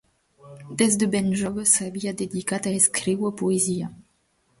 [0.77, 3.91] Des de ben jove s'havia dedicat a escriure poesia.